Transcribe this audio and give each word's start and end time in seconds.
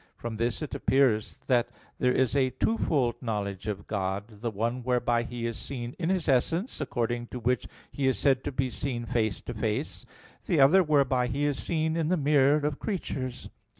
From 0.17 0.37
this 0.37 0.63
it 0.63 0.73
appears 0.73 1.37
that 1.45 1.69
there 1.99 2.11
is 2.11 2.35
a 2.35 2.49
twofold 2.49 3.21
knowledge 3.21 3.67
of 3.67 3.85
God; 3.85 4.29
the 4.29 4.49
one, 4.49 4.81
whereby 4.81 5.21
He 5.21 5.45
is 5.45 5.57
seen 5.59 5.95
in 5.99 6.09
His 6.09 6.27
essence, 6.27 6.81
according 6.81 7.27
to 7.27 7.39
which 7.39 7.67
He 7.91 8.07
is 8.07 8.17
said 8.17 8.43
to 8.45 8.51
be 8.51 8.71
seen 8.71 9.05
face 9.05 9.41
to 9.41 9.53
face; 9.53 10.07
the 10.47 10.59
other 10.59 10.81
whereby 10.81 11.27
He 11.27 11.45
is 11.45 11.61
seen 11.61 11.95
in 11.95 12.07
the 12.07 12.17
mirror 12.17 12.65
of 12.65 12.79
creatures. 12.79 13.51